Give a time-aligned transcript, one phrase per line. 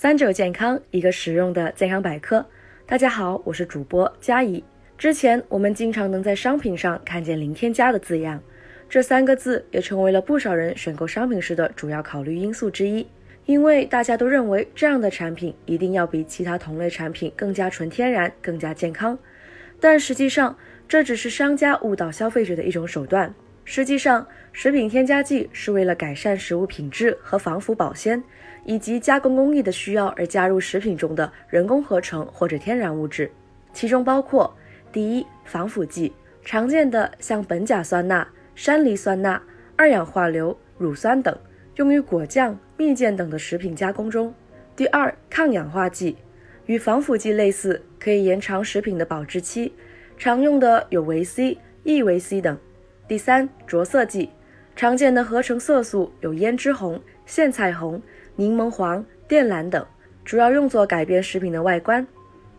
[0.00, 2.46] 三九健康，一个实用的健康百科。
[2.86, 4.62] 大家好，我是主播佳怡。
[4.96, 8.40] 之前我们经常能在商品上看见“零添加”的字样，
[8.88, 13.04] 这三个字也成为了不少人选购商品时的主要考虑因素之一。
[13.44, 19.18] 因为大家都认为这样的产品一定要比其他同类产品更加纯天然、更加健康。
[19.80, 20.56] 但实际上，
[20.86, 23.34] 这只是商家误导消费者的一种手段。
[23.70, 28.24] 实际上，食品添加剂是为了改善食物品质和防腐保鲜，
[28.64, 33.30] 以及加工工艺的需要而加入食品中的人工合成或者天然物质，
[33.74, 34.56] 其中包括
[34.90, 36.10] 第一防腐剂，
[36.42, 39.38] 常见的像苯甲酸钠、山梨酸钠、
[39.76, 41.38] 二氧化硫、乳酸等，
[41.76, 44.32] 用于果酱、蜜饯等的食品加工中；
[44.74, 46.16] 第二抗氧化剂，
[46.64, 49.74] 与防腐剂类似，可以延长食品的保质期，
[50.16, 52.58] 常用的有维 C、E 维 C 等。
[53.08, 54.28] 第三，着色剂，
[54.76, 58.00] 常见的合成色素有胭脂红、苋菜红、
[58.36, 59.82] 柠檬黄、靛蓝等，
[60.26, 62.06] 主要用作改变食品的外观。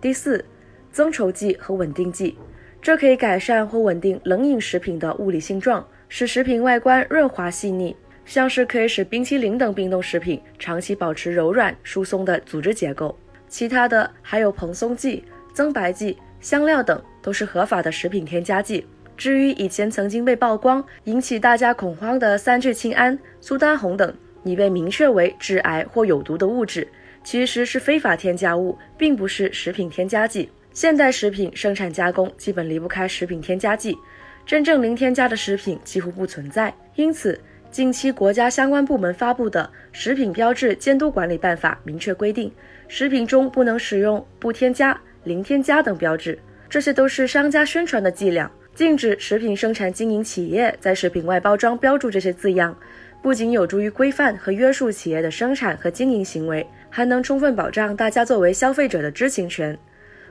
[0.02, 0.44] 第四，
[0.92, 2.36] 增稠剂和稳定剂，
[2.82, 13.16] 这可以改善或稳定冷饮食品的物理性状，使食品外观润滑细腻，像是可以使冰淇淋等冰冻食品长期保持柔软疏松的组织结构。
[13.48, 18.88] 其他的还有蓬松剂、增白剂、香料等，都是合法的食品添加剂。
[19.20, 26.88] 至于以前曾经被曝光引起大家恐慌的三聚氰胺、苏丹红等已被明确为致癌或有毒的物质，
[27.22, 30.50] 其实是非法添加物，并不是食品添加剂。
[30.72, 33.98] 现代食品生产加工基本离不开食品添加剂，
[34.46, 36.74] 真正零添加的食品几乎不存在。
[36.96, 37.38] 因此，
[37.70, 42.50] 近期国家相关部门发布的《食品标志监督管理办法》明确规定，
[42.88, 48.50] 食品中不能使用不添加、零添加等标志，这些都是商家宣传的伎俩。
[48.80, 52.74] 禁止食品生产经营企业在食品外包装标注这些字样，
[53.22, 59.78] 不仅有助于规范和约束企业的生产和经营行为，还能充分保障大家作为消费者的知情权。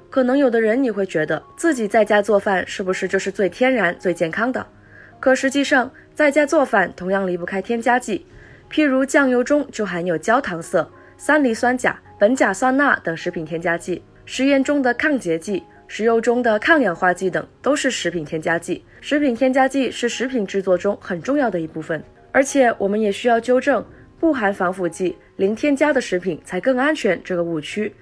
[0.08, 4.66] 可能有的人你会觉得自己在家做饭是不是就是最天然、最健康的？
[5.20, 8.24] 可实际上，在家做饭同样离不开添加剂，
[8.72, 15.62] 譬如酱油中就含有焦糖色、三磷酸钾、苯甲酸钠等食品添加剂，食盐中的抗结剂。
[15.88, 18.84] 食油中的抗氧化剂等都是食品添加剂。
[19.00, 23.84] 食品添加剂是食品制作中很重要的一部分，而且我们也需要纠正
[24.20, 27.92] “不含防腐剂、零添加的食品才更安全”这个误区。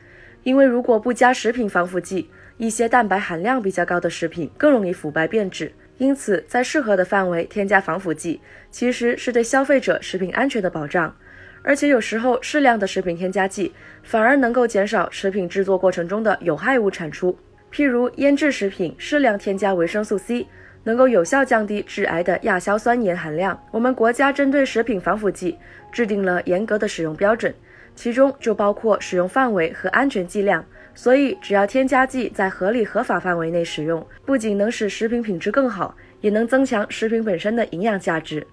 [0.43, 5.73] 因为如果不加食品防腐剂，一些蛋白含量比较高的食品更容易腐败变质。
[5.99, 11.15] 因此，在适合的范围添加防腐剂，其实是对消费者食品安全的保障。
[11.63, 17.37] 而且有时候适量的食品添加剂反而能够减少食品制作过程中的有害物产出。
[17.77, 20.47] 譬如腌制食品适量添加维生素 C，
[20.85, 23.63] 能够有效降低致癌的亚硝酸盐含量。
[23.71, 25.59] 我们国家针对食品防腐剂
[25.93, 27.55] 制定了严格的使用标准，
[27.95, 30.65] 其中就包括使用范围和安全剂量。
[30.95, 38.47] 所以，只要添加剂在合理合法范围内使用，不仅能使食品品质更好，也能增强食品本身的营养价值。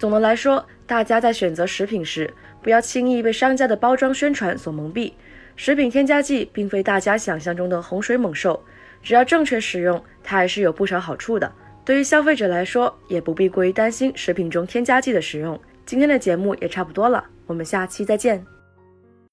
[0.00, 2.28] 总的来说，大家在选择食品时，
[2.60, 5.12] 不要轻易被商家的包装宣传所蒙蔽。
[5.56, 8.62] 食品添加剂并非大家想象中的洪水猛兽，
[9.02, 11.50] 只要正确使用，它还是有不少好处的。
[11.84, 15.58] 对于消费者来说，也不必过于担心食品中添加剂的使用。
[15.86, 18.53] 今天的节目也差不多了，我们下期再见。